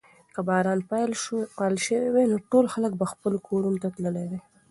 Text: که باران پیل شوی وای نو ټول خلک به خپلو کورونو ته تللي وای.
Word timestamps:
که 0.33 0.39
باران 0.47 0.79
پیل 0.89 1.11
شوی 1.85 2.07
وای 2.13 2.25
نو 2.31 2.37
ټول 2.51 2.65
خلک 2.73 2.91
به 2.99 3.05
خپلو 3.11 3.37
کورونو 3.47 3.81
ته 3.83 3.89
تللي 3.95 4.23
وای. 4.29 4.39